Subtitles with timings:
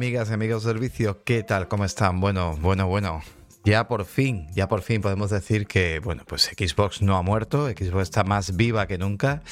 [0.00, 1.68] Amigas y amigos del servicio, ¿qué tal?
[1.68, 2.20] ¿Cómo están?
[2.20, 3.20] Bueno, bueno, bueno.
[3.64, 7.68] Ya por fin, ya por fin podemos decir que, bueno, pues Xbox no ha muerto,
[7.68, 9.42] Xbox está más viva que nunca.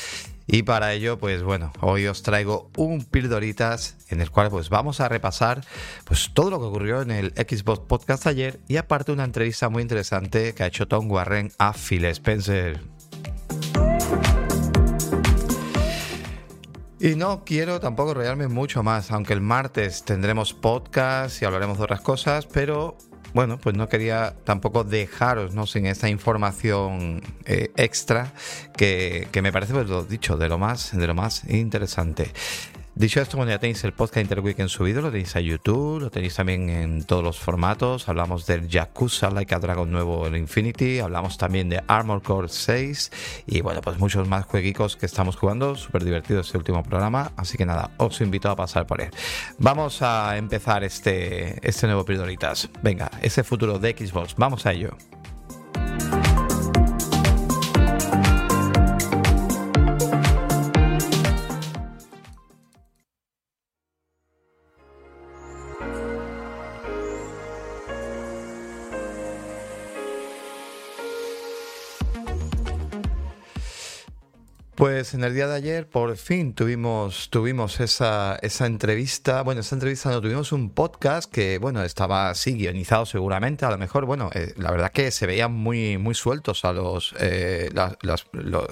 [0.46, 5.00] Y para ello, pues bueno, hoy os traigo un pildoritas en el cual pues vamos
[5.00, 5.66] a repasar
[6.04, 9.82] pues todo lo que ocurrió en el Xbox Podcast ayer y aparte una entrevista muy
[9.82, 12.97] interesante que ha hecho Tom Warren a Phil Spencer.
[17.00, 21.84] Y no quiero tampoco enrollarme mucho más, aunque el martes tendremos podcast y hablaremos de
[21.84, 22.98] otras cosas, pero
[23.34, 25.64] bueno, pues no quería tampoco dejaros ¿no?
[25.66, 28.32] sin esta información eh, extra
[28.76, 32.32] que, que, me parece, pues lo dicho, de lo más, de lo más interesante.
[32.98, 36.34] Dicho esto, bueno, ya tenéis el podcast Interweekend subido, lo tenéis a YouTube, lo tenéis
[36.34, 38.08] también en todos los formatos.
[38.08, 43.12] Hablamos del Yakuza Like a Dragon nuevo en Infinity, hablamos también de Armor Core 6
[43.46, 47.56] y bueno, pues muchos más jueguicos que estamos jugando, súper divertido este último programa, así
[47.56, 49.10] que nada, os invito a pasar por él.
[49.58, 52.68] Vamos a empezar este, este nuevo Pildoritas.
[52.82, 54.96] Venga, ese futuro de Xbox, vamos a ello.
[74.78, 79.74] Pues en el día de ayer por fin tuvimos, tuvimos esa, esa entrevista, bueno, esa
[79.74, 84.30] entrevista no, tuvimos un podcast que, bueno, estaba así guionizado seguramente, a lo mejor, bueno,
[84.34, 87.70] eh, la verdad que se veían muy, muy sueltos a los, eh,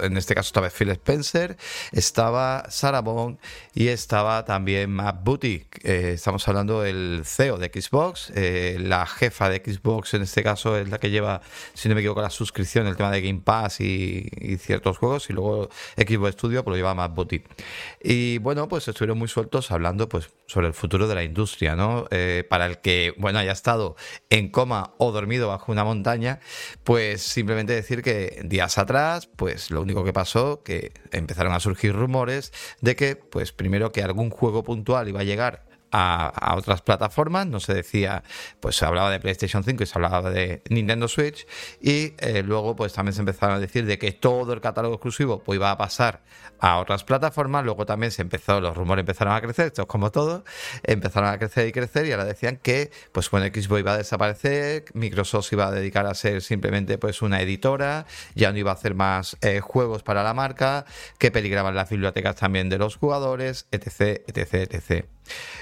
[0.01, 1.57] en este caso estaba Phil Spencer,
[1.91, 3.37] estaba Sarah Bond
[3.75, 9.57] y estaba también Matt Booty, eh, estamos hablando del CEO de Xbox, la jefa de
[9.57, 11.41] Xbox en este caso es la que lleva,
[11.73, 15.29] si no me equivoco, la suscripción, el tema de Game Pass y ciertos juegos.
[15.29, 17.43] Y luego Xbox Studio pues lo lleva más Boti.
[18.01, 22.05] Y bueno, pues estuvieron muy sueltos hablando pues sobre el futuro de la industria, ¿no?
[22.11, 23.95] Eh, para el que, bueno, haya estado
[24.29, 26.39] en coma o dormido bajo una montaña,
[26.83, 31.93] pues simplemente decir que días atrás, pues lo único que pasó, que empezaron a surgir
[31.93, 37.47] rumores de que, pues primero que algún juego puntual iba a llegar a, otras plataformas,
[37.47, 38.23] no se decía,
[38.59, 41.47] pues se hablaba de PlayStation 5 y se hablaba de Nintendo Switch.
[41.81, 45.39] Y eh, luego pues también se empezaron a decir de que todo el catálogo exclusivo
[45.43, 46.21] pues iba a pasar
[46.59, 50.11] a otras plataformas, luego también se empezó, los rumores empezaron a crecer, esto es como
[50.11, 50.43] todo,
[50.83, 54.85] empezaron a crecer y crecer y ahora decían que pues bueno, Xbox iba a desaparecer,
[54.93, 58.95] Microsoft iba a dedicar a ser simplemente pues una editora, ya no iba a hacer
[58.95, 60.85] más eh, juegos para la marca,
[61.19, 65.16] que peligraban las bibliotecas también de los jugadores, etc, etc, etc.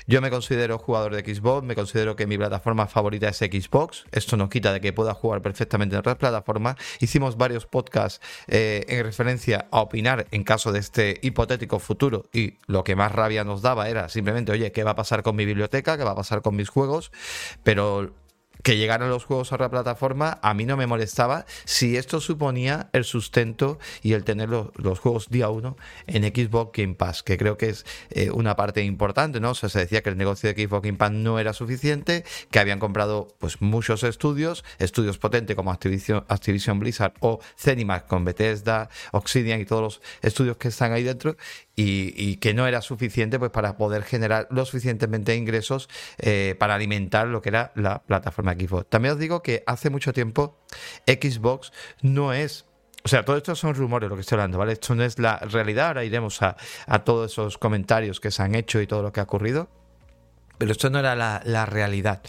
[0.08, 4.06] Yo me considero jugador de Xbox, me considero que mi plataforma favorita es Xbox.
[4.12, 6.76] Esto no quita de que pueda jugar perfectamente en otras plataformas.
[7.00, 12.56] Hicimos varios podcasts eh, en referencia a opinar en caso de este hipotético futuro y
[12.68, 15.46] lo que más rabia nos daba era simplemente, oye, ¿qué va a pasar con mi
[15.46, 15.98] biblioteca?
[15.98, 17.12] ¿Qué va a pasar con mis juegos?
[17.64, 18.14] Pero
[18.64, 22.90] que llegaran los juegos a la plataforma, a mí no me molestaba si esto suponía
[22.94, 25.78] el sustento y el tener los, los juegos día uno
[26.08, 29.56] en Xbox Game Pass, que creo que es eh, una parte importante, ¿no?
[29.56, 33.28] Se decía que el negocio de Xbox Game Pass no era suficiente, que habían comprado
[33.40, 39.66] pues muchos estudios, estudios potentes como Activision, Activision Blizzard o Zenimax con Bethesda, Obsidian y
[39.66, 41.36] todos los estudios que están ahí dentro,
[41.76, 46.76] y, y, que no era suficiente pues para poder generar lo suficientemente ingresos eh, para
[46.76, 48.90] alimentar lo que era la plataforma Xbox.
[48.90, 50.58] También os digo que hace mucho tiempo
[51.06, 51.72] Xbox
[52.02, 52.66] no es
[53.04, 54.74] o sea, todo esto son rumores lo que estoy hablando, ¿vale?
[54.74, 55.90] Esto no es la realidad.
[55.90, 56.58] Ahora iremos a,
[56.88, 59.70] a todos esos comentarios que se han hecho y todo lo que ha ocurrido.
[60.58, 62.22] Pero esto no era la, la realidad.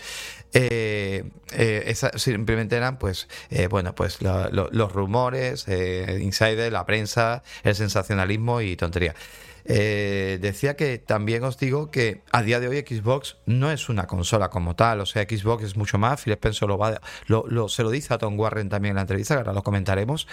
[0.52, 6.86] Eh, eh, esa, simplemente eran, pues, eh, bueno, pues lo, lo, los rumores, insider, la
[6.86, 9.14] prensa, el sensacionalismo y tontería.
[9.68, 14.06] Eh, decía que también os digo que a día de hoy Xbox no es una
[14.06, 17.82] consola como tal, o sea, Xbox es mucho más, Phil Spencer lo, va, lo, se
[17.82, 20.28] lo dice a Tom Warren también en la entrevista, que ahora lo comentaremos,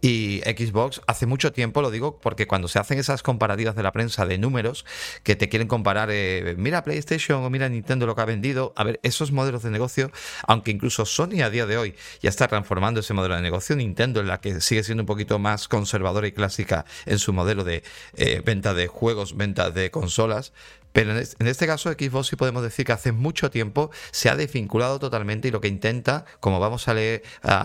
[0.00, 3.92] y Xbox hace mucho tiempo, lo digo porque cuando se hacen esas comparativas de la
[3.92, 4.86] prensa de números,
[5.22, 8.84] que te quieren comparar, eh, mira PlayStation o mira Nintendo lo que ha vendido, a
[8.84, 10.10] ver, esos modelos de negocio,
[10.46, 14.20] aunque incluso Sony a día de hoy ya está transformando ese modelo de negocio, Nintendo
[14.20, 17.82] en la que sigue siendo un poquito más conservadora y clásica en su modelo de
[18.16, 20.52] eh, venta de juegos, venta de consolas,
[20.92, 24.98] pero en este caso, Xbox sí podemos decir que hace mucho tiempo se ha desvinculado
[24.98, 27.22] totalmente y lo que intenta, como vamos a leer,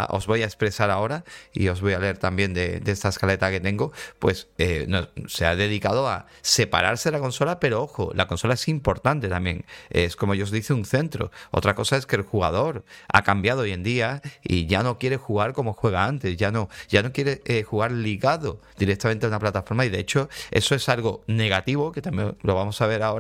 [0.10, 1.24] os voy a expresar ahora
[1.54, 4.88] y os voy a leer también de, esta escaleta que tengo, pues eh,
[5.28, 9.66] se ha dedicado a separarse de la consola, pero ojo, la consola es importante también.
[9.90, 11.32] Es como yo os dice, un centro.
[11.52, 15.18] Otra cosa es que el jugador ha cambiado hoy en día y ya no quiere
[15.18, 19.40] jugar como juega antes, ya no, ya no quiere eh, jugar ligado directamente a una
[19.40, 23.13] plataforma y de hecho eso es algo negativo, que también lo vamos a ver ahora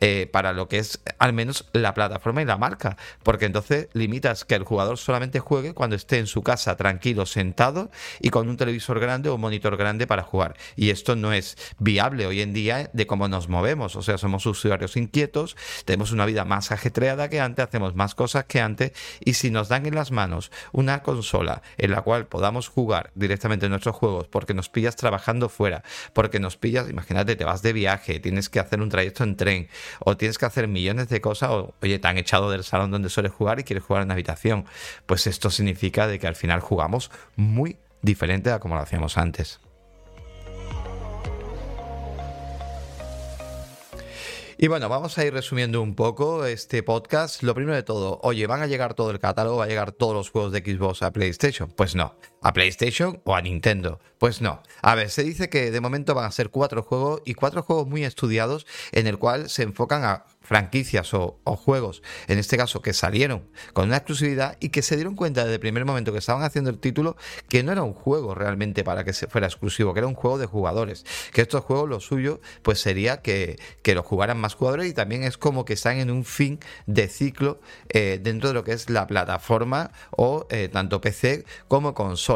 [0.00, 4.44] eh, para lo que es al menos la plataforma y la marca, porque entonces limitas
[4.44, 7.90] que el jugador solamente juegue cuando esté en su casa tranquilo, sentado
[8.20, 10.56] y con un televisor grande o un monitor grande para jugar.
[10.76, 14.46] Y esto no es viable hoy en día de cómo nos movemos, o sea, somos
[14.46, 19.34] usuarios inquietos, tenemos una vida más ajetreada que antes, hacemos más cosas que antes y
[19.34, 23.96] si nos dan en las manos una consola en la cual podamos jugar directamente nuestros
[23.96, 28.48] juegos porque nos pillas trabajando fuera, porque nos pillas, imagínate, te vas de viaje, tienes
[28.48, 29.68] que hacer un trayecto en tren,
[30.00, 33.08] o tienes que hacer millones de cosas, o oye, te han echado del salón donde
[33.08, 34.64] sueles jugar y quieres jugar en la habitación.
[35.06, 39.60] Pues esto significa de que al final jugamos muy diferente a como lo hacíamos antes.
[44.62, 47.42] Y bueno, vamos a ir resumiendo un poco este podcast.
[47.42, 49.56] Lo primero de todo, oye, ¿van a llegar todo el catálogo?
[49.56, 51.68] ¿Va a llegar todos los juegos de Xbox a PlayStation?
[51.68, 52.14] Pues no.
[52.42, 54.00] ¿A PlayStation o a Nintendo?
[54.18, 54.62] Pues no.
[54.82, 57.86] A ver, se dice que de momento van a ser cuatro juegos y cuatro juegos
[57.86, 62.92] muy estudiados en el cual se enfocan a franquicias o, juegos, en este caso que
[62.92, 66.42] salieron con una exclusividad y que se dieron cuenta desde el primer momento que estaban
[66.42, 67.16] haciendo el título
[67.48, 70.38] que no era un juego realmente para que se fuera exclusivo, que era un juego
[70.38, 74.88] de jugadores, que estos juegos lo suyo pues sería que, que lo jugaran más jugadores
[74.88, 78.64] y también es como que están en un fin de ciclo eh, dentro de lo
[78.64, 82.31] que es la plataforma o eh, tanto PC como consola.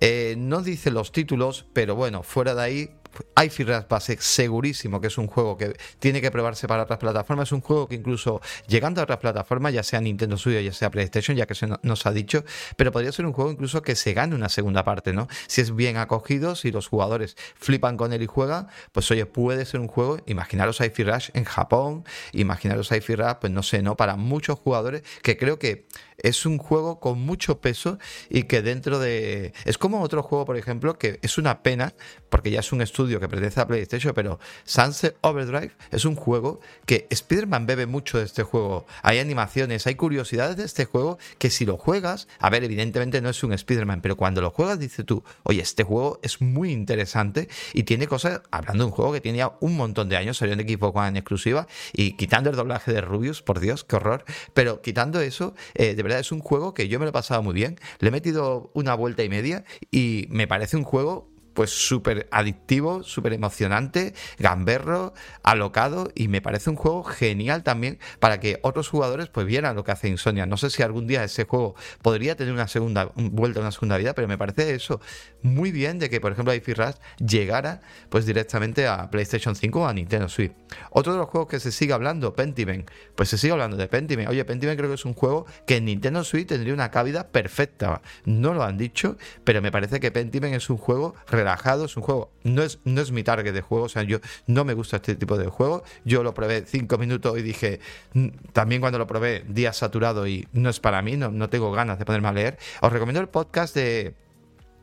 [0.00, 2.90] Eh, no dice los títulos, pero bueno, fuera de ahí
[3.34, 7.48] A ser segurísimo que es un juego que tiene que probarse para otras plataformas.
[7.48, 10.72] Es un juego que incluso llegando a otras plataformas, ya sea Nintendo Switch o ya
[10.72, 12.44] sea PlayStation, ya que se nos ha dicho,
[12.76, 15.28] pero podría ser un juego incluso que se gane una segunda parte, ¿no?
[15.46, 19.64] Si es bien acogido, si los jugadores flipan con él y juegan, pues oye, puede
[19.64, 20.18] ser un juego.
[20.26, 23.96] Imaginaros Ifi Rush en Japón, imaginaros Ifi Rush, pues no sé, ¿no?
[23.96, 25.86] Para muchos jugadores que creo que
[26.18, 27.98] es un juego con mucho peso
[28.30, 29.52] y que dentro de...
[29.64, 31.94] Es como otro juego, por ejemplo, que es una pena,
[32.30, 36.60] porque ya es un estudio que pertenece a PlayStation, pero Sunset Overdrive es un juego
[36.84, 38.86] que Spider-Man bebe mucho de este juego.
[39.02, 43.28] Hay animaciones, hay curiosidades de este juego que si lo juegas, a ver, evidentemente no
[43.28, 47.48] es un Spider-Man, pero cuando lo juegas dices tú, oye, este juego es muy interesante
[47.72, 50.60] y tiene cosas, hablando de un juego que tenía un montón de años, salió en
[50.60, 54.24] Xbox One en exclusiva y quitando el doblaje de Rubius, por Dios, qué horror,
[54.54, 57.42] pero quitando eso, eh, de verdad es un juego que yo me lo he pasado
[57.42, 57.78] muy bien.
[57.98, 63.02] Le he metido una vuelta y media y me parece un juego pues súper adictivo,
[63.02, 69.28] súper emocionante, gamberro, alocado y me parece un juego genial también para que otros jugadores
[69.28, 70.44] pues vieran lo que hace Insomnia.
[70.44, 74.14] No sé si algún día ese juego podría tener una segunda vuelta, una segunda vida,
[74.14, 75.00] pero me parece eso
[75.42, 77.80] muy bien de que por ejemplo Ify Rush llegara
[78.10, 80.52] pues directamente a PlayStation 5 o a Nintendo Switch.
[80.90, 84.28] Otro de los juegos que se sigue hablando, Pentiment, pues se sigue hablando de Pentiment.
[84.28, 88.02] Oye, Pentiment creo que es un juego que en Nintendo Switch tendría una cabida perfecta.
[88.26, 91.14] No lo han dicho, pero me parece que Pentiment es un juego
[91.46, 94.18] relajado, es un juego, no es, no es mi target de juego, o sea, yo
[94.46, 97.78] no me gusta este tipo de juego, yo lo probé cinco minutos y dije,
[98.14, 101.70] mm, también cuando lo probé, día saturado y no es para mí, no, no tengo
[101.70, 104.14] ganas de ponerme a leer, os recomiendo el podcast de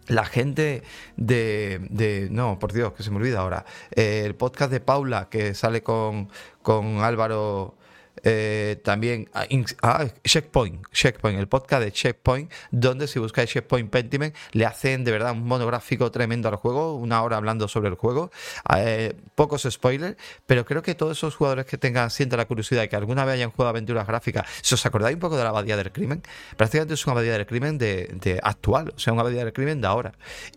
[0.07, 0.83] la gente
[1.17, 3.65] de, de, No, por Dios, que se me olvida ahora.
[3.91, 6.29] el podcast de Paula, que sale con,
[6.61, 7.75] con Álvaro
[8.21, 9.45] eh, también ah,
[9.81, 15.11] ah, Checkpoint, Checkpoint, el podcast de Checkpoint, donde si buscáis Checkpoint Pentiment, le hacen de
[15.11, 18.31] verdad un monográfico tremendo al juego, una hora hablando sobre el juego,
[18.77, 20.15] eh, pocos spoilers,
[20.45, 23.35] pero creo que todos esos jugadores que tengan, sienta la curiosidad y que alguna vez
[23.35, 26.21] hayan jugado aventuras gráficas, si os acordáis un poco de la abadía del crimen,
[26.55, 29.87] prácticamente es una abadía del crimen de, actual, o sea, una abadía del crimen de
[29.87, 30.13] ahora.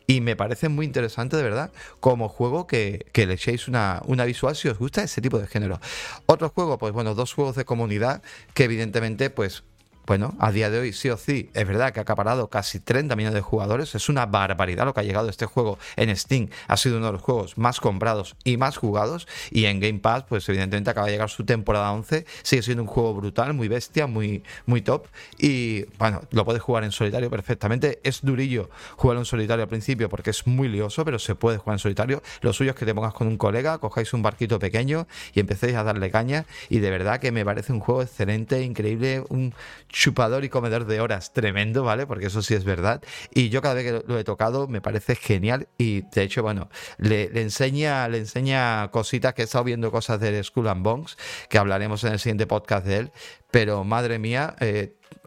[0.07, 4.25] Y me parece muy interesante, de verdad, como juego que, que le echéis una, una
[4.25, 5.81] visual si os gusta ese tipo de género.
[6.27, 8.23] Otro juego, pues bueno, dos juegos de comunidad
[8.55, 9.62] que evidentemente pues
[10.07, 13.17] bueno, a día de hoy sí o sí, es verdad que ha acaparado casi 30
[13.17, 16.77] millones de jugadores, es una barbaridad lo que ha llegado este juego en Steam, ha
[16.77, 20.49] sido uno de los juegos más comprados y más jugados, y en Game Pass, pues
[20.49, 24.45] evidentemente acaba de llegar su temporada 11, sigue siendo un juego brutal, muy bestia, muy,
[24.65, 25.07] muy top,
[25.39, 30.09] y bueno, lo puedes jugar en solitario perfectamente, es durillo jugarlo en solitario al principio
[30.09, 32.95] porque es muy lioso, pero se puede jugar en solitario, lo suyo es que te
[32.95, 36.91] pongas con un colega, cojáis un barquito pequeño y empecéis a darle caña, y de
[36.91, 39.53] verdad que me parece un juego excelente, increíble, un
[39.97, 42.07] chupador y comedor de horas tremendo, ¿vale?
[42.07, 43.03] Porque eso sí es verdad.
[43.33, 46.69] Y yo cada vez que lo he tocado me parece genial y de hecho, bueno,
[46.99, 51.17] le, enseña, le enseña cositas que he estado viendo cosas de Skull and Bones,
[51.49, 53.12] que hablaremos en el siguiente podcast de él,
[53.50, 54.55] pero madre mía,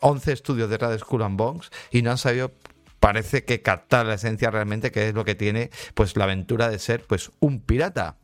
[0.02, 2.52] 11 eh, estudios de Red Skull and Bones y no han sabido
[3.00, 6.78] parece que captar la esencia realmente que es lo que tiene pues la aventura de
[6.78, 8.18] ser pues un pirata.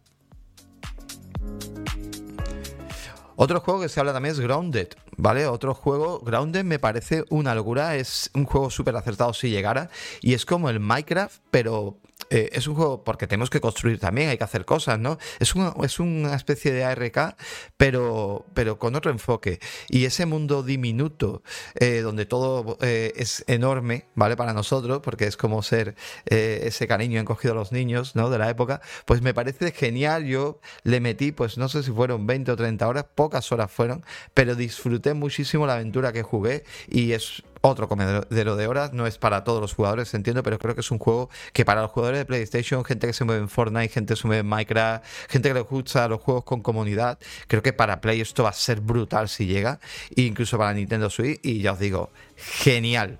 [3.37, 5.45] Otro juego que se habla también es Grounded, ¿vale?
[5.47, 9.89] Otro juego, Grounded me parece una locura, es un juego súper acertado si llegara,
[10.21, 11.97] y es como el Minecraft, pero
[12.29, 15.17] eh, es un juego porque tenemos que construir también, hay que hacer cosas, ¿no?
[15.39, 17.35] Es una, es una especie de ARK,
[17.77, 19.59] pero, pero con otro enfoque.
[19.89, 21.43] Y ese mundo diminuto,
[21.75, 24.35] eh, donde todo eh, es enorme, ¿vale?
[24.35, 28.29] Para nosotros, porque es como ser ese cariño encogido a los niños, ¿no?
[28.29, 30.25] De la época, pues me parece genial.
[30.25, 34.03] Yo le metí, pues no sé si fueron 20 o 30 horas, pocas horas fueron,
[34.33, 38.93] pero disfruté muchísimo la aventura que jugué y es otro comedero de horas.
[38.93, 41.81] No es para todos los jugadores, entiendo, pero creo que es un juego que para
[41.81, 44.47] los jugadores de PlayStation, gente que se mueve en Fortnite, gente que se mueve en
[44.47, 48.49] Minecraft, gente que le gusta los juegos con comunidad, creo que para Play esto va
[48.49, 49.79] a ser brutal si llega,
[50.15, 51.39] e incluso para Nintendo Switch.
[51.43, 53.19] Y ya os digo, genial.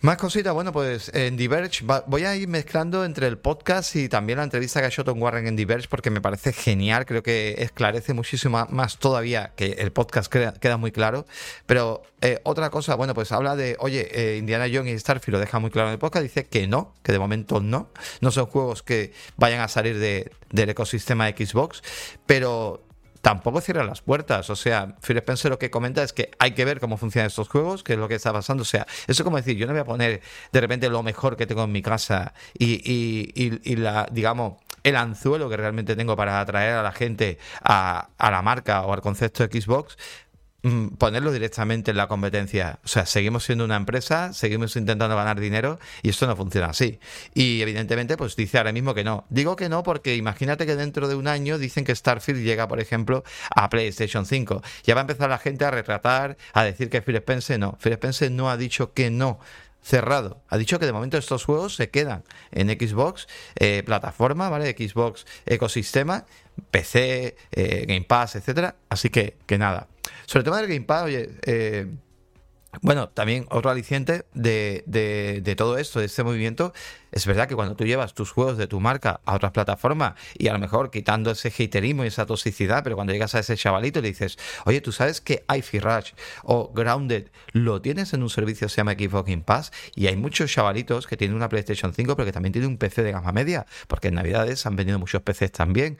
[0.00, 4.36] Más cositas, bueno, pues en Diverge voy a ir mezclando entre el podcast y también
[4.36, 7.56] la entrevista que ha hecho Tom Warren en Diverge porque me parece genial, creo que
[7.58, 11.26] esclarece muchísimo más todavía que el podcast queda, muy claro.
[11.64, 15.40] Pero eh, otra cosa, bueno, pues habla de, oye, eh, Indiana Jones y Starfield lo
[15.40, 17.88] deja muy claro en el podcast, dice que no, que de momento no,
[18.20, 21.82] no son juegos que vayan a salir del ecosistema de Xbox,
[22.26, 22.86] pero
[23.26, 24.50] tampoco cierra las puertas.
[24.50, 27.48] O sea, Phil Spencer lo que comenta es que hay que ver cómo funcionan estos
[27.48, 28.62] juegos, qué es lo que está pasando.
[28.62, 31.36] O sea, eso es como decir, yo no voy a poner de repente lo mejor
[31.36, 32.80] que tengo en mi casa y,
[33.34, 38.30] y, la, digamos, el anzuelo que realmente tengo para atraer a la gente a, a
[38.30, 39.98] la marca o al concepto de Xbox
[40.98, 42.80] ponerlo directamente en la competencia.
[42.84, 46.98] O sea, seguimos siendo una empresa, seguimos intentando ganar dinero y esto no funciona así.
[47.34, 49.24] Y evidentemente, pues dice ahora mismo que no.
[49.30, 52.80] Digo que no porque imagínate que dentro de un año dicen que Starfield llega, por
[52.80, 53.22] ejemplo,
[53.54, 54.62] a PlayStation 5.
[54.84, 57.78] Ya va a empezar la gente a retratar, a decir que Phil Spencer no.
[57.80, 59.38] Phil Spencer no ha dicho que no
[59.82, 60.42] cerrado.
[60.48, 64.74] Ha dicho que de momento estos juegos se quedan en Xbox, eh, plataforma, ¿vale?
[64.76, 66.26] Xbox ecosistema,
[66.72, 68.74] PC, eh, Game Pass, etcétera.
[68.88, 69.86] Así que, que nada.
[70.26, 71.86] Sobre el tema del Game Pass, oye, eh,
[72.82, 76.72] bueno, también otro aliciente de, de, de, todo esto, de este movimiento,
[77.16, 80.48] es verdad que cuando tú llevas tus juegos de tu marca a otras plataformas y
[80.48, 84.02] a lo mejor quitando ese haterismo y esa toxicidad, pero cuando llegas a ese chavalito
[84.02, 88.66] le dices, oye, tú sabes que iFi Rush o Grounded lo tienes en un servicio
[88.66, 92.16] que se llama Xbox Game Pass y hay muchos chavalitos que tienen una PlayStation 5
[92.16, 95.22] pero que también tienen un PC de gama media, porque en Navidades han venido muchos
[95.22, 95.96] PCs también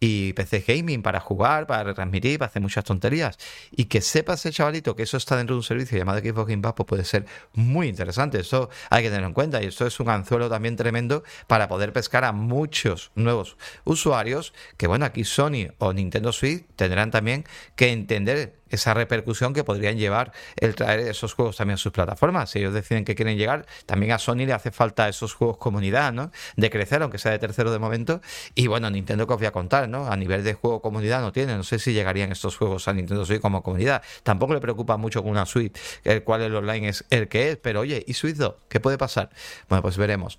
[0.00, 3.38] y PC gaming para jugar, para retransmitir, para hacer muchas tonterías
[3.70, 6.60] y que sepa ese chavalito que eso está dentro de un servicio llamado Xbox Game
[6.60, 8.40] Pass pues puede ser muy interesante.
[8.40, 11.92] Eso hay que tenerlo en cuenta y esto es un anzuelo también tremendo para poder
[11.92, 17.44] pescar a muchos nuevos usuarios que, bueno, aquí Sony o Nintendo Switch tendrán también
[17.76, 22.50] que entender esa repercusión que podrían llevar el traer esos juegos también a sus plataformas.
[22.50, 26.12] Si ellos deciden que quieren llegar, también a Sony le hace falta esos juegos comunidad,
[26.12, 26.30] ¿no?
[26.56, 28.20] De crecer, aunque sea de tercero de momento.
[28.54, 30.06] Y bueno, Nintendo que os voy a contar, ¿no?
[30.06, 31.56] A nivel de juego comunidad no tiene.
[31.56, 34.02] No sé si llegarían estos juegos a Nintendo Switch como comunidad.
[34.22, 37.56] Tampoco le preocupa mucho con una suite, el cual el online es el que es.
[37.56, 38.54] Pero oye, ¿y Switch 2?
[38.68, 39.30] ¿Qué puede pasar?
[39.68, 40.38] Bueno, pues veremos.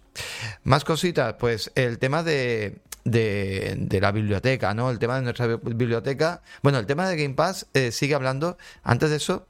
[0.64, 4.89] Más cositas, pues el tema de, de, la biblioteca, ¿no?
[4.89, 6.41] El tema de nuestra biblioteca.
[6.62, 8.58] Bueno, el tema de Game Pass eh, sigue hablando.
[8.84, 9.48] Antes de eso,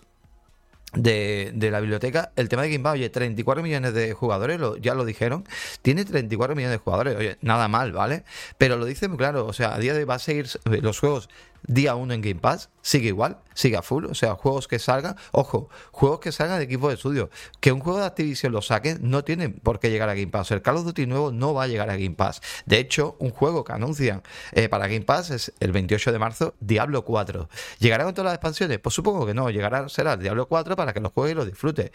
[0.93, 5.05] de, la biblioteca, el tema de Game Pass, oye, 34 millones de jugadores, ya lo
[5.05, 5.45] dijeron,
[5.81, 8.23] tiene 34 millones de jugadores, oye, nada mal, ¿vale?
[8.57, 10.99] Pero lo dice muy claro, o sea, a día de hoy va a seguir los
[10.99, 11.29] juegos
[11.67, 14.05] día 1 en Game Pass, sigue igual, sigue a full.
[14.05, 17.29] O sea, juegos que salgan, ojo, juegos que salgan de equipo de estudio.
[17.59, 20.51] Que un juego de Activision lo saquen no tiene por qué llegar a Game Pass.
[20.51, 22.41] El Call of Duty nuevo no va a llegar a Game Pass.
[22.65, 26.55] De hecho, un juego que anuncian eh, para Game Pass es el 28 de marzo,
[26.59, 27.49] Diablo 4.
[27.79, 28.79] ¿Llegará con todas las expansiones?
[28.79, 29.49] Pues supongo que no.
[29.49, 31.91] Llegará, será Diablo 4 para que lo juegue y lo disfrute.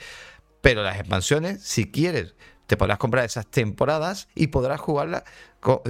[0.60, 2.34] Pero las expansiones, si quieres
[2.66, 5.24] te podrás comprar esas temporadas y podrás jugarla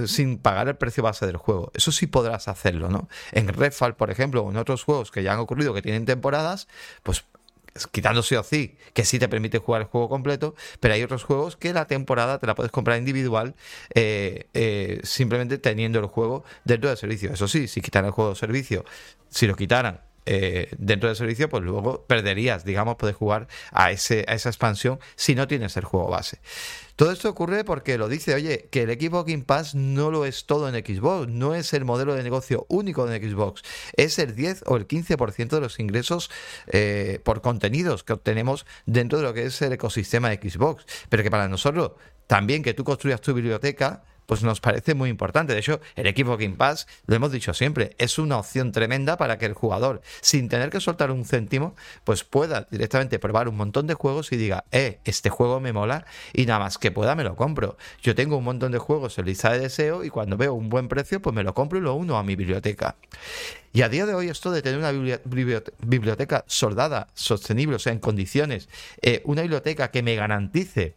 [0.07, 1.71] sin pagar el precio base del juego.
[1.73, 3.09] Eso sí podrás hacerlo, ¿no?
[3.31, 6.67] En Redfall, por ejemplo, o en otros juegos que ya han ocurrido que tienen temporadas,
[7.03, 7.25] pues
[7.91, 11.23] quitando sí o sí, que sí te permite jugar el juego completo, pero hay otros
[11.25, 13.55] juegos que la temporada te la puedes comprar individual
[13.93, 17.33] eh, eh, simplemente teniendo el juego dentro del servicio.
[17.33, 18.85] Eso sí, si quitan el juego de servicio,
[19.29, 24.25] si lo quitaran eh, dentro del servicio, pues luego perderías, digamos, poder jugar a, ese,
[24.27, 26.39] a esa expansión si no tienes el juego base.
[26.95, 30.45] Todo esto ocurre porque lo dice, oye, que el Xbox Game Pass no lo es
[30.45, 33.63] todo en Xbox, no es el modelo de negocio único de Xbox,
[33.97, 36.31] es el 10 o el 15% de los ingresos
[36.67, 40.85] eh, por contenidos que obtenemos dentro de lo que es el ecosistema de Xbox.
[41.09, 41.91] Pero que para nosotros,
[42.27, 45.53] también que tú construyas tu biblioteca, pues nos parece muy importante.
[45.53, 49.37] De hecho, el equipo Game Pass, lo hemos dicho siempre, es una opción tremenda para
[49.37, 53.87] que el jugador, sin tener que soltar un céntimo, pues pueda directamente probar un montón
[53.87, 57.23] de juegos y diga, eh, este juego me mola y nada más que pueda me
[57.23, 57.77] lo compro.
[58.01, 60.87] Yo tengo un montón de juegos en lista de deseo y cuando veo un buen
[60.87, 62.95] precio, pues me lo compro y lo uno a mi biblioteca.
[63.73, 64.91] Y a día de hoy esto de tener una
[65.83, 68.69] biblioteca soldada, sostenible, o sea, en condiciones,
[69.01, 70.95] eh, una biblioteca que me garantice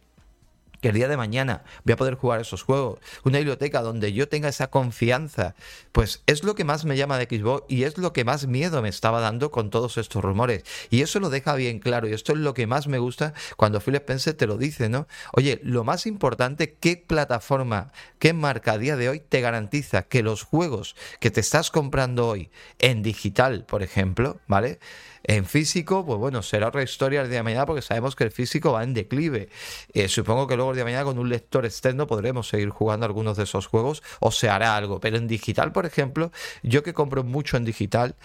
[0.81, 4.27] que el día de mañana voy a poder jugar esos juegos, una biblioteca donde yo
[4.27, 5.55] tenga esa confianza,
[5.91, 8.81] pues es lo que más me llama de Xbox y es lo que más miedo
[8.81, 10.63] me estaba dando con todos estos rumores.
[10.89, 13.79] Y eso lo deja bien claro y esto es lo que más me gusta cuando
[13.79, 15.07] Phil Spencer te lo dice, ¿no?
[15.33, 20.23] Oye, lo más importante, ¿qué plataforma, qué marca a día de hoy te garantiza que
[20.23, 24.79] los juegos que te estás comprando hoy en digital, por ejemplo, ¿vale?
[25.23, 28.31] En físico, pues bueno, será otra historia el día de mañana porque sabemos que el
[28.31, 29.49] físico va en declive.
[29.93, 33.05] Eh, supongo que luego el día de mañana con un lector externo podremos seguir jugando
[33.05, 34.99] algunos de esos juegos o se hará algo.
[34.99, 36.31] Pero en digital, por ejemplo,
[36.63, 38.15] yo que compro mucho en digital,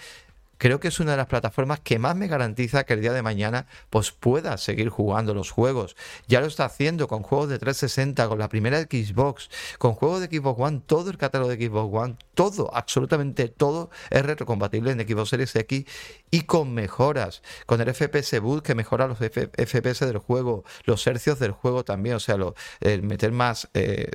[0.57, 3.21] creo que es una de las plataformas que más me garantiza que el día de
[3.21, 5.95] mañana pues pueda seguir jugando los juegos.
[6.27, 10.27] Ya lo está haciendo con juegos de 360, con la primera Xbox, con juegos de
[10.27, 15.29] Xbox One, todo el catálogo de Xbox One, todo, absolutamente todo es retrocompatible en Xbox
[15.29, 15.85] Series X
[16.31, 21.39] y con mejoras, con el FPS Boot que mejora los FPS del juego, los hercios
[21.39, 24.09] del juego también, o sea, lo, el meter más, eh,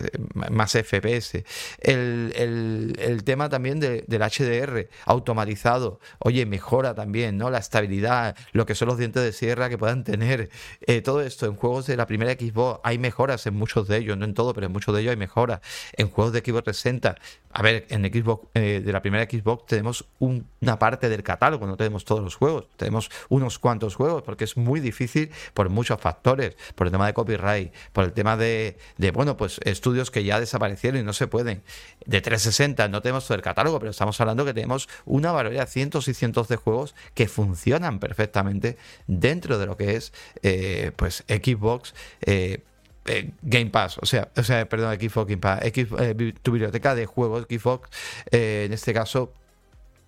[0.50, 1.44] más FPS,
[1.78, 7.50] el, el, tema también del HDR automatizado, oye, mejora también, ¿no?
[7.50, 10.50] La estabilidad, lo que son los dientes de sierra que puedan tener,
[10.87, 14.16] eh, todo esto en juegos de la primera Xbox hay mejoras en muchos de ellos,
[14.16, 15.60] no en todo, pero en muchos de ellos hay mejoras,
[15.92, 17.16] en juegos de Xbox 360,
[17.52, 21.76] a ver, en Xbox, eh, de la primera Xbox tenemos una parte del catálogo, no
[21.76, 26.56] tenemos todos los juegos, tenemos unos cuantos juegos, porque es muy difícil por muchos factores,
[26.76, 30.38] por el tema de copyright, por el tema de, de bueno, pues estudios que ya
[30.38, 31.62] desaparecieron y no se pueden.
[32.07, 36.07] De 360 no tenemos todo el catálogo, pero estamos hablando que tenemos una barbaridad, cientos
[36.07, 38.76] y cientos de juegos que funcionan perfectamente
[39.09, 41.94] dentro de lo que es, eh, pues, Xbox.
[42.20, 42.62] Eh,
[43.06, 45.61] eh, Game Pass, o sea, o sea, perdón, Xbox Game Pass,
[46.42, 47.88] tu biblioteca de juegos Xbox,
[48.30, 49.33] en este caso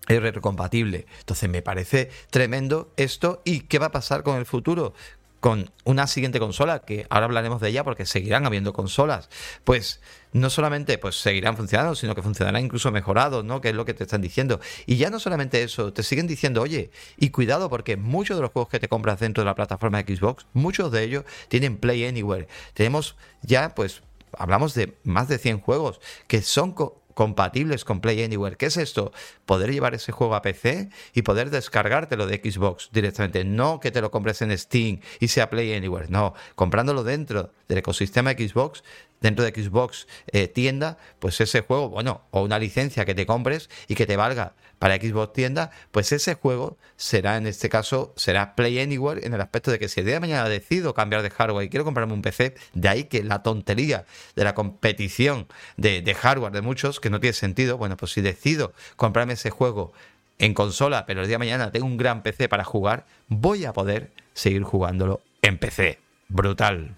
[0.06, 1.06] es retrocompatible.
[1.20, 3.40] Entonces me parece tremendo esto.
[3.44, 4.94] ¿Y qué va a pasar con el futuro?
[5.42, 9.28] con una siguiente consola, que ahora hablaremos de ella porque seguirán habiendo consolas,
[9.64, 10.00] pues
[10.32, 13.60] no solamente pues seguirán funcionando, sino que funcionarán incluso mejorados, ¿no?
[13.60, 14.60] Que es lo que te están diciendo.
[14.86, 18.52] Y ya no solamente eso, te siguen diciendo, oye, y cuidado porque muchos de los
[18.52, 22.48] juegos que te compras dentro de la plataforma Xbox, muchos de ellos tienen Play Anywhere.
[22.74, 24.02] Tenemos ya, pues,
[24.36, 26.74] hablamos de más de 100 juegos que son
[27.14, 28.56] compatibles con Play Anywhere.
[28.56, 29.12] ¿Qué es esto?
[29.44, 33.44] Poder llevar ese juego a PC y poder descargártelo de Xbox directamente.
[33.44, 36.06] No que te lo compres en Steam y sea Play Anywhere.
[36.08, 38.82] No, comprándolo dentro del ecosistema Xbox
[39.22, 43.70] dentro de Xbox eh, tienda, pues ese juego, bueno, o una licencia que te compres
[43.88, 48.56] y que te valga para Xbox tienda, pues ese juego será en este caso, será
[48.56, 51.30] Play Anywhere en el aspecto de que si el día de mañana decido cambiar de
[51.30, 54.04] hardware y quiero comprarme un PC, de ahí que la tontería
[54.34, 58.20] de la competición de, de hardware de muchos, que no tiene sentido, bueno, pues si
[58.20, 59.92] decido comprarme ese juego
[60.38, 63.72] en consola, pero el día de mañana tengo un gran PC para jugar, voy a
[63.72, 66.00] poder seguir jugándolo en PC.
[66.28, 66.96] Brutal.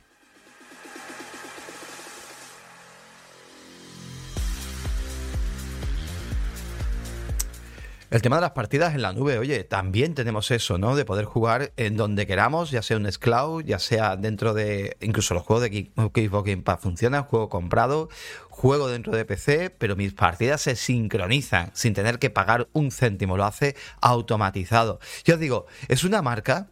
[8.15, 10.95] El tema de las partidas en la nube, oye, también tenemos eso, ¿no?
[10.95, 14.97] De poder jugar en donde queramos, ya sea un Cloud, ya sea dentro de.
[15.01, 18.09] Incluso los juegos de Xbox Game Pass funcionan, juego comprado,
[18.51, 23.37] juego dentro de PC, pero mis partidas se sincronizan sin tener que pagar un céntimo,
[23.37, 25.01] lo hace automatizado.
[25.25, 26.69] Yo os digo, es una marca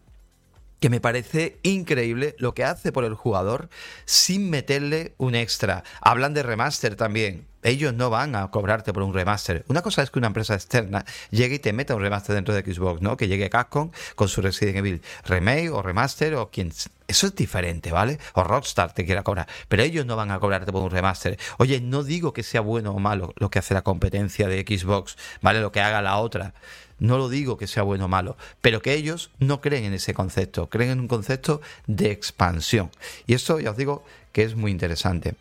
[0.78, 3.68] que me parece increíble lo que hace por el jugador
[4.04, 5.82] sin meterle un extra.
[6.02, 9.64] Hablan de remaster también ellos no van a cobrarte por un remaster.
[9.68, 12.62] Una cosa es que una empresa externa llegue y te meta un remaster dentro de
[12.62, 13.16] Xbox, ¿no?
[13.16, 16.72] Que llegue Capcom con su Resident Evil remake o remaster o quien
[17.08, 18.18] eso es diferente, ¿vale?
[18.34, 21.38] O Rockstar te quiera cobrar, pero ellos no van a cobrarte por un remaster.
[21.58, 25.16] Oye, no digo que sea bueno o malo lo que hace la competencia de Xbox,
[25.42, 25.60] ¿vale?
[25.60, 26.54] Lo que haga la otra.
[26.98, 30.14] No lo digo que sea bueno o malo, pero que ellos no creen en ese
[30.14, 32.90] concepto, creen en un concepto de expansión.
[33.26, 35.34] Y esto ya os digo que es muy interesante.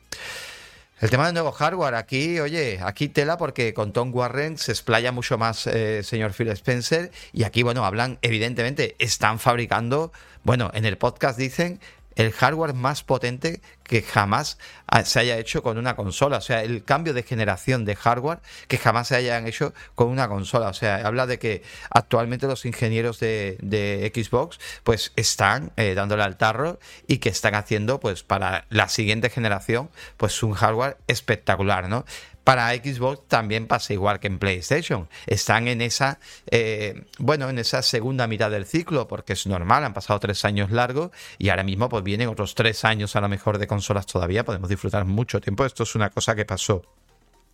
[1.01, 5.11] El tema del nuevo hardware, aquí, oye, aquí tela porque con Tom Warren se explaya
[5.11, 10.11] mucho más eh, señor Phil Spencer y aquí, bueno, hablan, evidentemente, están fabricando,
[10.43, 11.79] bueno, en el podcast dicen
[12.15, 14.57] el hardware más potente que jamás
[15.03, 16.37] se haya hecho con una consola.
[16.37, 20.27] O sea, el cambio de generación de hardware que jamás se hayan hecho con una
[20.27, 20.69] consola.
[20.69, 26.37] O sea, habla de que actualmente los ingenieros de, Xbox pues están eh, dándole al
[26.37, 32.05] tarro y que están haciendo pues para la siguiente generación pues un hardware espectacular, ¿no?
[32.43, 35.07] Para Xbox también pasa igual que en PlayStation.
[35.27, 39.93] Están en esa, eh, bueno, en esa segunda mitad del ciclo, porque es normal, han
[39.93, 43.57] pasado tres años largos y ahora mismo pues vienen otros tres años a lo mejor
[43.57, 45.65] de consolas todavía, podemos disfrutar mucho tiempo.
[45.65, 46.81] Esto es una cosa que pasó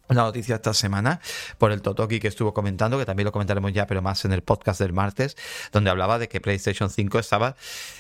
[0.09, 1.19] una noticia esta semana
[1.57, 4.41] por el Totoki que estuvo comentando, que también lo comentaremos ya, pero más en el
[4.41, 5.35] podcast del martes,
[5.73, 7.55] donde hablaba de que PlayStation 5 estaba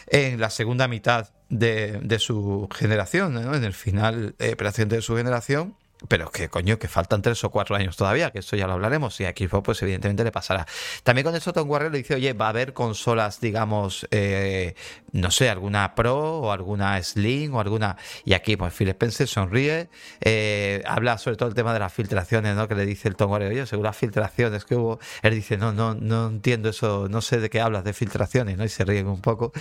[0.07, 5.75] en la segunda mitad de, su generación, en el final eh, de su generación
[6.07, 9.19] pero que coño, que faltan tres o cuatro años todavía, que esto ya lo hablaremos.
[9.19, 10.67] Y a Xbox, pues evidentemente le pasará.
[11.03, 14.75] También con eso Tom Warren le dice, oye, va a haber consolas, digamos, eh,
[15.11, 17.97] no sé, alguna Pro o alguna Slim o alguna.
[18.25, 19.89] Y aquí, pues Phil Spencer sonríe,
[20.21, 22.67] eh, habla sobre todo el tema de las filtraciones, ¿no?
[22.67, 25.71] Que le dice el Tom Warren, oye, según las filtraciones que hubo, él dice, no,
[25.73, 28.63] no, no entiendo eso, no sé de qué hablas de filtraciones, ¿no?
[28.63, 29.51] Y se ríen un poco.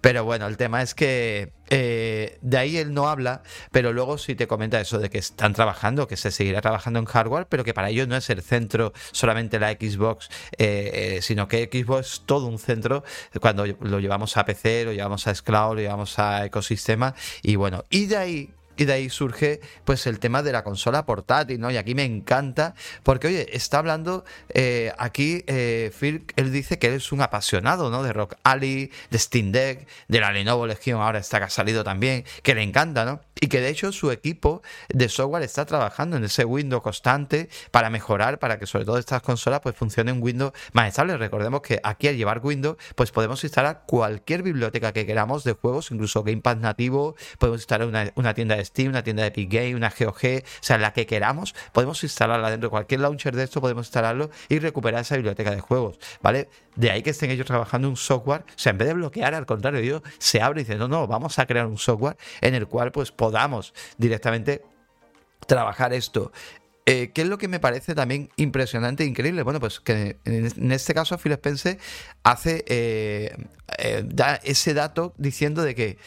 [0.00, 4.34] Pero bueno, el tema es que eh, de ahí él no habla, pero luego sí
[4.34, 7.74] te comenta eso de que están trabajando, que se seguirá trabajando en hardware, pero que
[7.74, 12.22] para ellos no es el centro solamente la Xbox, eh, eh, sino que Xbox es
[12.24, 13.02] todo un centro
[13.40, 17.84] cuando lo llevamos a PC, lo llevamos a Xcloud, lo llevamos a ecosistema y bueno,
[17.90, 21.70] y de ahí y de ahí surge pues el tema de la consola portátil, ¿no?
[21.70, 26.88] Y aquí me encanta porque, oye, está hablando eh, aquí eh, Phil, él dice que
[26.88, 28.02] él es un apasionado, ¿no?
[28.02, 31.84] De Rock Ali, de Steam Deck, de la Lenovo Legion, ahora está que ha salido
[31.84, 33.20] también, que le encanta, ¿no?
[33.40, 37.90] Y que de hecho su equipo de software está trabajando en ese Windows constante para
[37.90, 41.16] mejorar, para que sobre todo estas consolas pues funcionen Windows más estable.
[41.16, 45.90] Recordemos que aquí al llevar Windows pues podemos instalar cualquier biblioteca que queramos de juegos,
[45.90, 49.74] incluso Gamepad nativo, podemos instalar una, una tienda de Steam, una tienda de Epic Game,
[49.74, 53.60] una GOG, o sea, la que queramos, podemos instalarla dentro de cualquier launcher de esto,
[53.60, 56.48] podemos instalarlo y recuperar esa biblioteca de juegos, ¿vale?
[56.76, 59.46] De ahí que estén ellos trabajando un software, o sea, en vez de bloquear, al
[59.46, 62.66] contrario, ellos se abre y dicen, no, no, vamos a crear un software en el
[62.66, 64.62] cual pues podamos directamente
[65.46, 66.32] trabajar esto.
[66.84, 69.42] Eh, ¿Qué es lo que me parece también impresionante e increíble?
[69.42, 71.78] Bueno, pues que en este caso Phil Spencer
[72.24, 73.36] hace, eh,
[73.78, 75.98] eh, da ese dato diciendo de que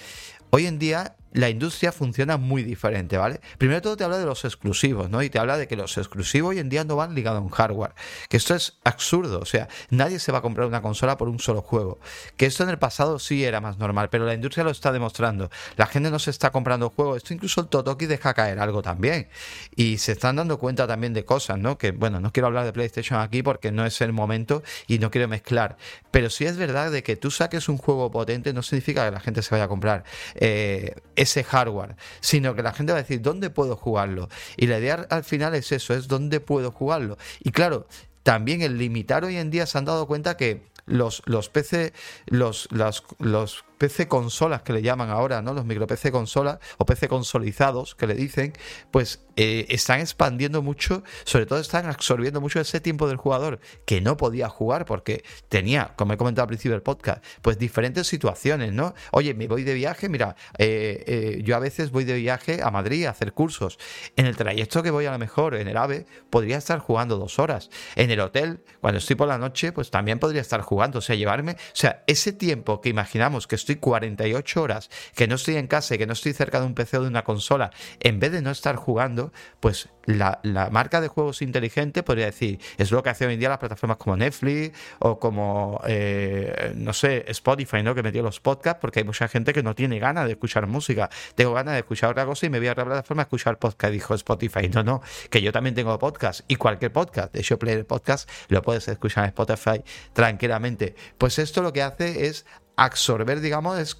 [0.49, 3.41] hoy en día la industria funciona muy diferente, ¿vale?
[3.57, 5.21] Primero todo te habla de los exclusivos, ¿no?
[5.21, 7.49] Y te habla de que los exclusivos hoy en día no van ligados a un
[7.49, 7.93] hardware.
[8.29, 11.39] Que esto es absurdo, o sea, nadie se va a comprar una consola por un
[11.39, 11.99] solo juego.
[12.37, 15.49] Que esto en el pasado sí era más normal, pero la industria lo está demostrando.
[15.75, 17.17] La gente no se está comprando juegos.
[17.17, 19.27] Esto incluso el Totoki deja caer algo también.
[19.75, 21.77] Y se están dando cuenta también de cosas, ¿no?
[21.77, 25.11] Que, bueno, no quiero hablar de PlayStation aquí porque no es el momento y no
[25.11, 25.75] quiero mezclar.
[26.11, 29.19] Pero sí es verdad de que tú saques un juego potente no significa que la
[29.19, 30.05] gente se vaya a comprar.
[30.35, 30.95] Eh,
[31.25, 34.29] ese hardware, sino que la gente va a decir, ¿dónde puedo jugarlo?
[34.57, 37.17] Y la idea al final es eso, es dónde puedo jugarlo.
[37.39, 37.87] Y claro,
[38.23, 41.93] también el limitar hoy en día se han dado cuenta que los, los PC,
[42.27, 45.53] los, los, los PC consolas que le llaman ahora, ¿no?
[45.53, 48.53] Los micro PC consolas o PC consolizados que le dicen,
[48.91, 53.99] pues eh, están expandiendo mucho, sobre todo están absorbiendo mucho ese tiempo del jugador que
[53.99, 58.71] no podía jugar porque tenía, como he comentado al principio del podcast, pues diferentes situaciones,
[58.71, 58.93] ¿no?
[59.11, 62.71] Oye, me voy de viaje, mira, eh, eh, yo a veces voy de viaje a
[62.71, 63.77] Madrid a hacer cursos.
[64.15, 67.39] En el trayecto que voy a lo mejor en el AVE, podría estar jugando dos
[67.39, 67.69] horas.
[67.95, 70.99] En el hotel, cuando estoy por la noche, pues también podría estar jugando.
[70.99, 75.35] O sea, llevarme, o sea, ese tiempo que imaginamos que estoy 48 horas, que no
[75.35, 77.71] estoy en casa y que no estoy cerca de un PC o de una consola,
[77.99, 80.39] en vez de no estar jugando, pues la,
[80.71, 83.97] marca de juegos inteligente podría decir, es lo que hace hoy en día las plataformas
[83.97, 87.95] como Netflix o como, eh, no sé, Spotify, ¿no?
[87.95, 91.09] Que metió los podcasts, porque hay mucha gente que no tiene ganas de escuchar música,
[91.35, 93.93] tengo ganas de escuchar otra cosa y me voy a otra plataforma a escuchar podcast,
[93.93, 94.69] dijo Spotify.
[94.69, 98.61] No, no, que yo también tengo podcast y cualquier podcast, de hecho, Player Podcast, lo
[98.61, 99.83] puedes escuchar en Spotify
[100.13, 100.95] tranquilamente.
[101.17, 103.97] Pues esto lo que hace es absorber, digamos, es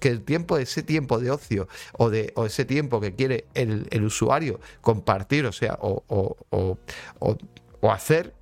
[0.00, 3.86] que el tiempo, ese tiempo de ocio o, de, o ese tiempo que quiere el,
[3.90, 6.78] el usuario compartir, o sea, o, o,
[7.80, 8.32] o hacer,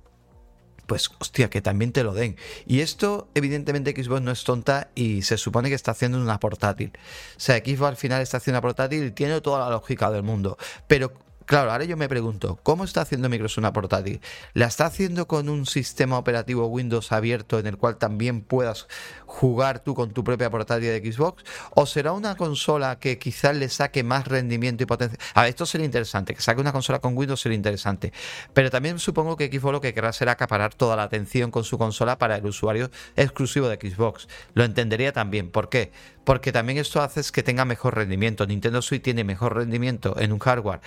[0.85, 2.37] pues hostia, que también te lo den.
[2.65, 6.91] Y esto, evidentemente, Xbox no es tonta y se supone que está haciendo una portátil.
[7.37, 10.23] O sea, Xbox al final está haciendo una portátil y tiene toda la lógica del
[10.23, 10.57] mundo.
[10.87, 11.13] Pero
[11.51, 14.21] Claro, ahora yo me pregunto, ¿cómo está haciendo Microsoft una portátil?
[14.53, 18.87] ¿La está haciendo con un sistema operativo Windows abierto en el cual también puedas
[19.25, 21.43] jugar tú con tu propia portátil de Xbox?
[21.75, 25.19] ¿O será una consola que quizás le saque más rendimiento y potencia?
[25.33, 28.13] A ver, esto sería interesante, que saque una consola con Windows sería interesante.
[28.53, 31.77] Pero también supongo que Xbox lo que querrá será acaparar toda la atención con su
[31.77, 34.29] consola para el usuario exclusivo de Xbox.
[34.53, 35.51] Lo entendería también.
[35.51, 35.91] ¿Por qué?
[36.23, 38.45] porque también esto hace que tenga mejor rendimiento.
[38.45, 40.81] Nintendo Switch tiene mejor rendimiento en un hardware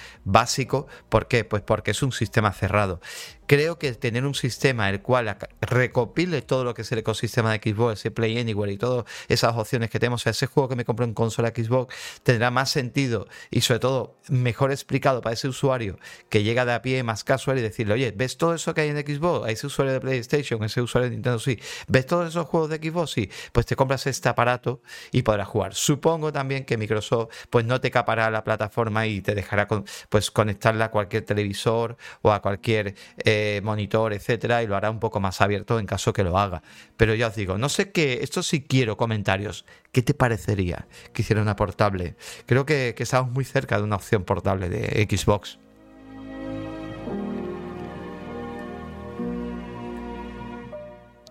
[1.09, 1.45] ¿Por qué?
[1.45, 3.01] Pues porque es un sistema cerrado.
[3.47, 7.59] Creo que tener un sistema el cual recopile todo lo que es el ecosistema de
[7.59, 11.05] Xbox, ese Play Anywhere y todas esas opciones que tenemos, ese juego que me compro
[11.05, 15.99] en consola Xbox, tendrá más sentido y sobre todo mejor explicado para ese usuario
[16.31, 18.89] que llega de a pie más casual y decirle, oye, ¿ves todo eso que hay
[18.89, 19.49] en Xbox?
[19.51, 23.11] ese usuario de PlayStation, ese usuario de Nintendo Switch, ¿ves todos esos juegos de Xbox?
[23.11, 24.81] Sí, pues te compras este aparato
[25.13, 25.75] y podrás jugar.
[25.75, 29.69] Supongo también que Microsoft pues no te capará la plataforma y te dejará
[30.09, 32.95] pues conectarla a cualquier televisor o a cualquier...
[33.25, 36.63] Eh, monitor, etcétera, y lo hará un poco más abierto en caso que lo haga.
[36.97, 39.65] Pero ya os digo, no sé qué, esto sí quiero comentarios.
[39.93, 42.17] ¿Qué te parecería que hiciera una portable?
[42.47, 45.59] Creo que, que estamos muy cerca de una opción portable de Xbox.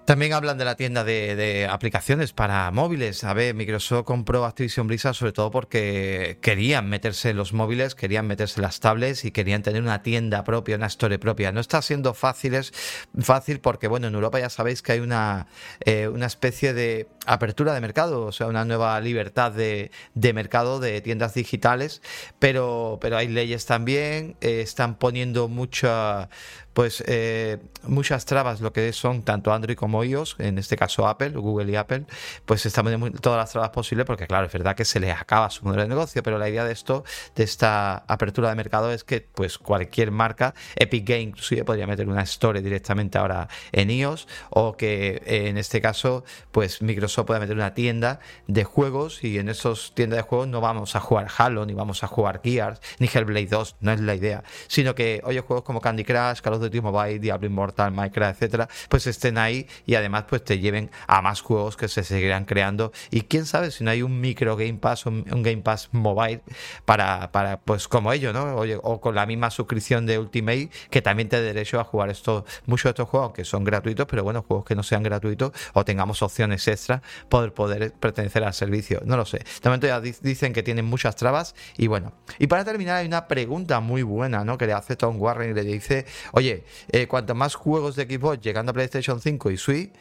[0.05, 3.23] También hablan de la tienda de, aplicaciones para móviles.
[3.23, 8.27] A ver, Microsoft compró Activision Blizzard sobre todo porque querían meterse en los móviles, querían
[8.27, 11.53] meterse en las tablets y querían tener una tienda propia, una store propia.
[11.53, 12.73] No está siendo fácil, es
[13.17, 15.47] fácil porque, bueno, en Europa ya sabéis que hay una,
[15.85, 19.89] eh, una especie de apertura de mercado, o sea, una nueva libertad de,
[20.33, 22.01] mercado de tiendas digitales,
[22.39, 26.27] pero, pero hay leyes también, eh, están poniendo mucha
[26.73, 31.29] pues eh, muchas trabas lo que son tanto Android como iOS, en este caso Apple,
[31.29, 32.05] Google y Apple,
[32.45, 35.49] pues están poniendo todas las trabas posibles porque claro, es verdad que se les acaba
[35.49, 37.03] su modelo de negocio, pero la idea de esto,
[37.36, 42.07] de esta apertura de mercado es que pues cualquier marca, Epic Game inclusive podría meter
[42.07, 47.55] una store directamente ahora en iOS o que en este caso pues Microsoft pueda meter
[47.55, 51.65] una tienda de juegos y en esos tiendas de juegos no vamos a jugar Halo,
[51.65, 55.41] ni vamos a jugar Gears, ni Hellblade 2, no es la idea, sino que oye
[55.41, 59.95] juegos como Candy Crush, Call Duty Mobile, Diablo Immortal, Minecraft, etcétera, pues estén ahí y
[59.95, 63.84] además pues te lleven a más juegos que se seguirán creando y quién sabe si
[63.84, 66.41] no hay un micro Game Pass, un, un Game Pass Mobile
[66.86, 68.56] para, para pues como ellos, ¿no?
[68.56, 72.10] Oye, o con la misma suscripción de Ultimate que también te dé derecho a jugar
[72.10, 75.52] estos, muchos de estos juegos que son gratuitos, pero bueno, juegos que no sean gratuitos
[75.73, 79.02] o tengamos opciones extras poder poder pertenecer al servicio.
[79.06, 79.39] No lo sé.
[79.39, 82.13] De momento ya dicen que tienen muchas trabas y bueno.
[82.39, 84.58] Y para terminar hay una pregunta muy buena, ¿no?
[84.58, 86.52] Que le hace Tom Warren y le dice, oye,
[86.91, 89.91] eh, cuanto más juegos de Xbox llegando a PlayStation 5 y Switch,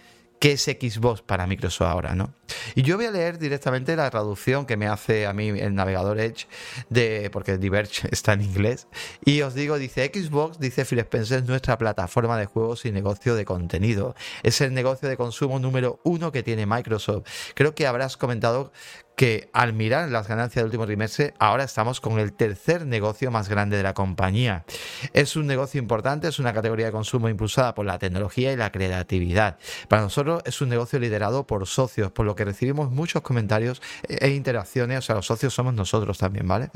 [0.42, 2.34] ¿qué es Xbox para Microsoft ahora, no?
[2.74, 6.18] Y yo voy a leer directamente la traducción que me hace a mí el navegador
[6.18, 6.48] Edge,
[6.90, 8.88] de, porque Diverge está en inglés,
[9.24, 13.36] y os digo, dice Xbox, dice Phil Spencer, es nuestra plataforma de juegos y negocio
[13.36, 14.16] de contenido.
[14.42, 17.28] Es el negocio de consumo número uno que tiene Microsoft.
[17.54, 18.72] Creo que habrás comentado
[19.16, 23.48] que al mirar las ganancias del último trimestre, ahora estamos con el tercer negocio más
[23.48, 24.64] grande de la compañía.
[25.12, 28.72] Es un negocio importante, es una categoría de consumo impulsada por la tecnología y la
[28.72, 29.58] creatividad.
[29.88, 34.30] Para nosotros es un negocio liderado por socios, por lo que recibimos muchos comentarios e
[34.30, 36.70] interacciones, o sea, los socios somos nosotros también, ¿vale?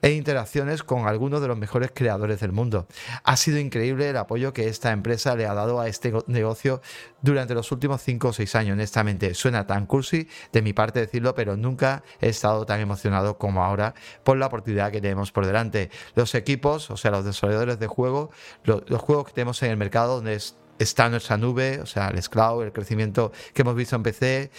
[0.00, 2.86] E interacciones con algunos de los mejores creadores del mundo.
[3.24, 6.80] Ha sido increíble el apoyo que esta empresa le ha dado a este negocio
[7.20, 8.72] durante los últimos 5 o 6 años.
[8.74, 13.38] Honestamente, suena tan cursi de mi parte decirlo, pero nunca nunca he estado tan emocionado
[13.38, 15.90] como ahora por la oportunidad que tenemos por delante.
[16.14, 18.30] Los equipos, o sea, los desarrolladores de juego,
[18.64, 20.38] los, juegos que tenemos en el mercado donde
[20.78, 24.50] está nuestra nube, o sea, el cloud, el crecimiento que hemos visto en PC,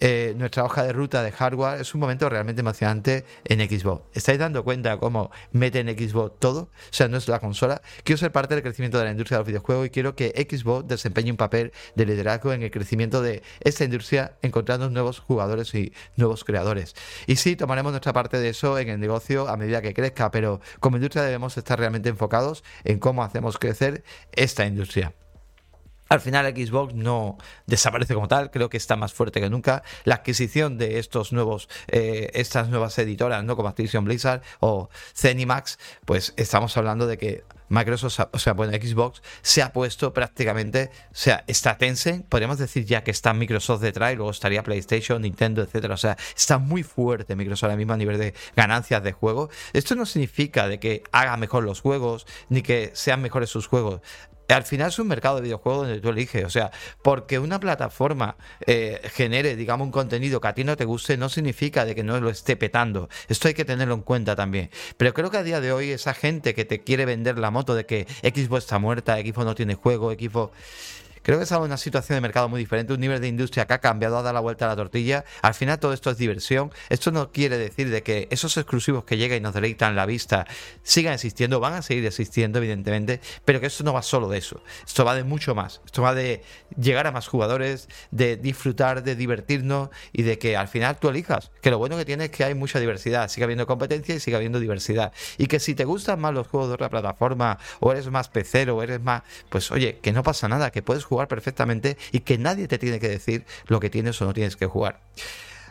[0.00, 1.80] eh, nuestra hoja de ruta de hardware.
[1.80, 4.04] Es un momento realmente emocionante en Xbox.
[4.14, 6.62] ¿Estáis dando cuenta cómo mete en Xbox todo?
[6.62, 7.82] O sea, no es la consola.
[8.02, 10.88] Quiero ser parte del crecimiento de la industria de los videojuegos y quiero que Xbox
[10.88, 15.92] desempeñe un papel de liderazgo en el crecimiento de esta industria, encontrando nuevos jugadores y
[16.16, 16.94] nuevos creadores.
[17.26, 20.60] Y sí, tomaremos nuestra parte de eso en el negocio a medida que crezca, pero
[20.80, 25.12] como industria debemos estar realmente enfocados en cómo hacemos crecer esta industria.
[26.10, 29.84] Al final Xbox no desaparece como tal, creo que está más fuerte que nunca.
[30.02, 35.78] La adquisición de estos nuevos, eh, estas nuevas editoras, no como Activision Blizzard o Zenimax,
[36.04, 41.14] pues estamos hablando de que Microsoft, o sea, bueno, Xbox se ha puesto prácticamente, o
[41.14, 45.62] sea, está Tencent, podríamos decir ya que está Microsoft detrás y luego estaría PlayStation, Nintendo,
[45.62, 45.94] etcétera.
[45.94, 49.48] O sea, está muy fuerte Microsoft ahora mismo a nivel de ganancias de juego.
[49.72, 54.00] Esto no significa de que haga mejor los juegos ni que sean mejores sus juegos
[54.52, 56.44] al final es un mercado de videojuegos donde tú eliges.
[56.44, 56.70] O sea,
[57.02, 58.36] porque una plataforma
[58.66, 62.02] eh, genere, digamos, un contenido que a ti no te guste, no significa de que
[62.02, 63.08] no lo esté petando.
[63.28, 64.70] Esto hay que tenerlo en cuenta también.
[64.96, 67.74] Pero creo que a día de hoy esa gente que te quiere vender la moto
[67.74, 70.52] de que Xbox está muerta, Xbox no tiene juego, Xbox
[71.22, 73.78] Creo que es una situación de mercado muy diferente, un nivel de industria que ha
[73.78, 75.24] cambiado, ha dado la vuelta a la tortilla.
[75.42, 76.72] Al final todo esto es diversión.
[76.88, 80.46] Esto no quiere decir de que esos exclusivos que llegan y nos deleitan la vista
[80.82, 84.62] sigan existiendo, van a seguir existiendo evidentemente, pero que esto no va solo de eso.
[84.86, 85.82] Esto va de mucho más.
[85.84, 86.42] Esto va de
[86.78, 91.50] llegar a más jugadores, de disfrutar, de divertirnos y de que al final tú elijas.
[91.60, 94.36] Que lo bueno que tiene es que hay mucha diversidad, sigue habiendo competencia y sigue
[94.36, 95.12] habiendo diversidad.
[95.36, 98.76] Y que si te gustan más los juegos de otra plataforma o eres más pecero
[98.76, 102.38] o eres más, pues oye, que no pasa nada, que puedes jugar perfectamente y que
[102.38, 105.00] nadie te tiene que decir lo que tienes o no tienes que jugar.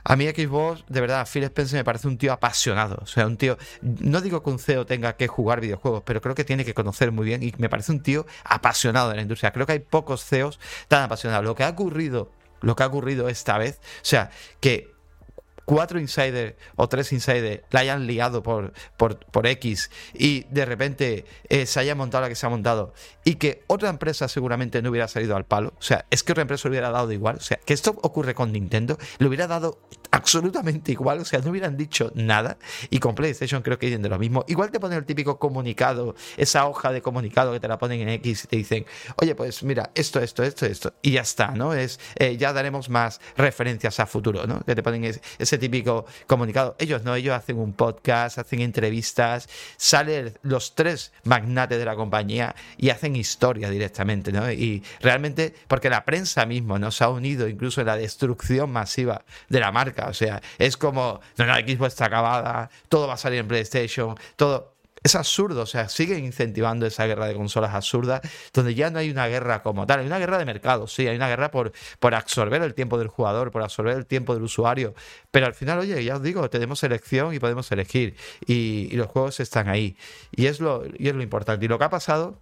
[0.04, 3.00] A mí Xbox, de verdad, Phil Spencer me parece un tío apasionado.
[3.02, 3.58] O sea, un tío.
[3.82, 7.12] No digo que un CEO tenga que jugar videojuegos, pero creo que tiene que conocer
[7.12, 9.52] muy bien y me parece un tío apasionado de la industria.
[9.52, 11.46] Creo que hay pocos CEOs tan apasionados.
[11.46, 14.99] Lo que ha ocurrido, lo que ha ocurrido esta vez, o sea, que
[15.70, 21.26] cuatro insiders o tres insiders la hayan liado por, por, por X y de repente
[21.48, 22.92] eh, se haya montado la que se ha montado
[23.24, 25.74] y que otra empresa seguramente no hubiera salido al palo.
[25.78, 27.36] O sea, es que otra empresa hubiera dado igual.
[27.36, 29.78] O sea, que esto ocurre con Nintendo, le hubiera dado
[30.12, 31.20] absolutamente igual.
[31.20, 32.58] O sea, no hubieran dicho nada.
[32.90, 34.46] Y con PlayStation creo que dicen de lo mismo.
[34.48, 38.10] Igual te ponen el típico comunicado, esa hoja de comunicado que te la ponen en
[38.10, 38.86] X y te dicen,
[39.18, 40.94] oye, pues mira, esto, esto, esto, esto.
[41.02, 41.74] Y ya está, ¿no?
[41.74, 44.62] Es, eh, ya daremos más referencias a futuro, ¿no?
[44.62, 45.04] Que te ponen
[45.38, 46.76] ese típico comunicado.
[46.80, 52.56] Ellos no, ellos hacen un podcast, hacen entrevistas, salen los tres magnates de la compañía
[52.78, 54.52] y hacen historia directamente, ¿no?
[54.52, 59.60] Y realmente, porque la prensa mismo nos ha unido incluso en la destrucción masiva de
[59.60, 59.99] la marca.
[60.08, 64.16] O sea, es como, no, no, Xbox está acabada, todo va a salir en PlayStation,
[64.36, 68.22] todo es absurdo, o sea, siguen incentivando esa guerra de consolas absurda,
[68.54, 71.16] donde ya no hay una guerra como tal, hay una guerra de mercado, sí, hay
[71.16, 74.94] una guerra por, por absorber el tiempo del jugador, por absorber el tiempo del usuario,
[75.32, 79.40] pero al final, oye, ya os digo, tenemos elección y podemos elegir, y, los juegos
[79.40, 79.96] están ahí,
[80.32, 81.64] y es, lo, y es lo importante.
[81.66, 82.42] Y lo que ha pasado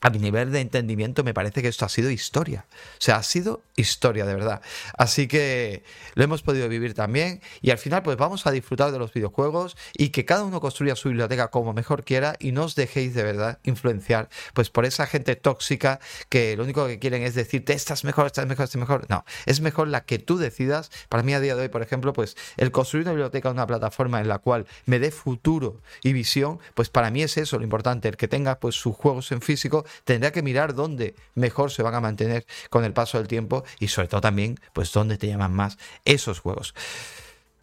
[0.00, 2.66] a mi nivel de entendimiento me parece que esto ha sido historia.
[2.70, 4.62] O sea, ha sido historia de verdad.
[4.96, 5.84] Así que
[6.14, 9.76] lo hemos podido vivir también y al final pues vamos a disfrutar de los videojuegos
[9.94, 13.22] y que cada uno construya su biblioteca como mejor quiera y no os dejéis de
[13.22, 17.94] verdad influenciar pues por esa gente tóxica que lo único que quieren es decirte esta
[17.94, 19.06] es mejor, esta es mejor, esta es mejor.
[19.08, 20.90] No, es mejor la que tú decidas.
[21.08, 24.20] Para mí a día de hoy, por ejemplo, pues el construir una biblioteca, una plataforma
[24.20, 28.08] en la cual me dé futuro y visión, pues para mí es eso lo importante,
[28.08, 31.94] el que tenga pues sus juegos en físico tendrá que mirar dónde mejor se van
[31.94, 35.52] a mantener con el paso del tiempo y sobre todo también, pues dónde te llaman
[35.52, 36.74] más esos juegos.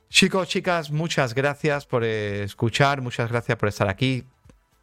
[0.10, 4.24] Chicos, chicas, muchas gracias por escuchar, muchas gracias por estar aquí.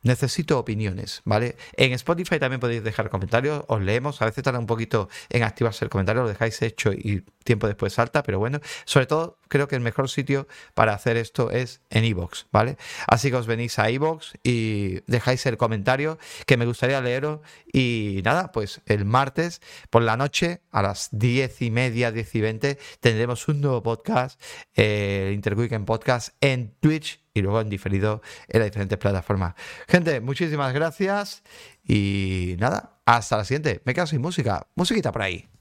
[0.05, 1.57] Necesito opiniones, ¿vale?
[1.73, 5.85] En Spotify también podéis dejar comentarios, os leemos, a veces tarda un poquito en activarse
[5.85, 9.77] el comentario, lo dejáis hecho y tiempo después salta, pero bueno, sobre todo creo que
[9.77, 12.77] el mejor sitio para hacer esto es en iVoox, ¿vale?
[13.07, 17.41] Así que os venís a iVoox y dejáis el comentario que me gustaría leeros
[17.73, 22.43] y nada, pues el martes por la noche a las diez y media, diez y
[22.43, 24.41] veinte tendremos un nuevo podcast,
[24.75, 29.55] el Interweekend Podcast en Twitch y luego en diferido en las diferentes plataformas.
[29.89, 31.43] Gente, muchísimas gracias
[31.87, 33.83] y nada, hasta la siguiente.
[33.85, 34.67] Me quedo sin música.
[34.77, 35.54] Musiquita por ahí.